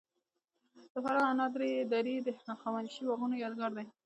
د 0.91 0.95
فراه 1.03 1.27
انار 1.31 1.51
درې 1.95 2.13
د 2.25 2.27
هخامنشي 2.49 3.01
باغونو 3.07 3.35
یادګار 3.43 3.71
دی 3.77 3.87